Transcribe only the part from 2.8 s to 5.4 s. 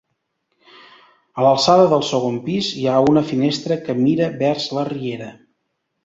ha una finestra que mira vers la riera.